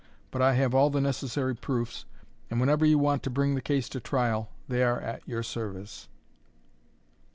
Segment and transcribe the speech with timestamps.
[0.31, 2.05] But I have all the necessary proofs,
[2.49, 6.07] and whenever you want to bring the case to trial they are at your service."